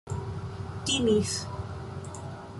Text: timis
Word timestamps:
timis 0.95 1.33